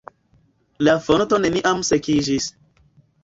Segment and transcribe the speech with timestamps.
[0.87, 2.47] La fonto neniam sekiĝis.